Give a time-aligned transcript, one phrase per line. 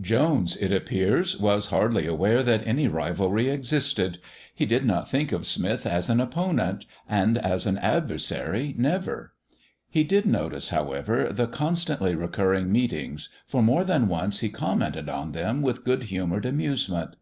[0.00, 4.18] Jones, it appears, was hardly aware that any rivalry existed;
[4.54, 9.32] he did not think of Smith as an opponent, and as an adversary, never.
[9.90, 15.32] He did notice, however, the constantly recurring meetings, for more than once he commented on
[15.32, 17.16] them with good humoured amusement.